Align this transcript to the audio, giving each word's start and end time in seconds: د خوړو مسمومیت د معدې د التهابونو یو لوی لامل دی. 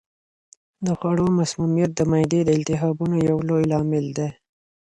د 0.85 0.87
خوړو 0.99 1.25
مسمومیت 1.39 1.91
د 1.95 2.01
معدې 2.11 2.41
د 2.45 2.49
التهابونو 2.59 3.15
یو 3.29 3.37
لوی 3.47 3.63
لامل 3.71 4.05
دی. 4.17 4.29